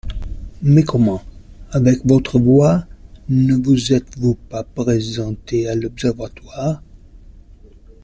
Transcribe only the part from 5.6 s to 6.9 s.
à l’Observatoire?